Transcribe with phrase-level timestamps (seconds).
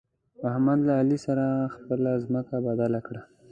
[0.51, 1.45] احمد له علي سره
[1.75, 3.21] خپله ځمکه بدله کړه.